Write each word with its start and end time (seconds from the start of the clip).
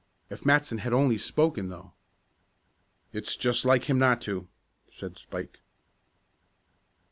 If 0.31 0.47
Matson 0.47 0.79
had 0.79 0.93
only 0.93 1.19
spoken, 1.19 1.69
though!" 1.69 1.93
"It's 3.13 3.35
just 3.35 3.65
like 3.65 3.83
him 3.83 3.99
not 3.99 4.19
to," 4.21 4.47
said 4.89 5.15
Spike. 5.15 5.61